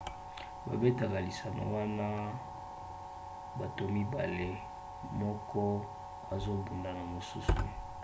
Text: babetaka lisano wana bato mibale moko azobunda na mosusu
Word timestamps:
babetaka 0.67 1.17
lisano 1.25 1.61
wana 1.75 2.07
bato 3.59 3.83
mibale 3.95 4.47
moko 5.19 5.61
azobunda 6.35 6.89
na 6.97 7.03
mosusu 7.13 7.59